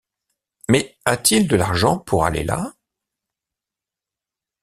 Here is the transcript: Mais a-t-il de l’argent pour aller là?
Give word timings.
Mais 0.67 0.97
a-t-il 1.05 1.47
de 1.47 1.55
l’argent 1.55 1.99
pour 1.99 2.25
aller 2.25 2.43
là? 2.43 2.73